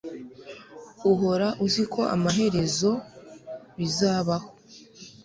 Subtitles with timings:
[1.11, 2.91] Uhora uzi ko amaherezo
[3.77, 4.49] bizabaho